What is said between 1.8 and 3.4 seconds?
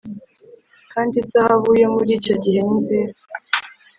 yo muri icyo gihugu ni nziza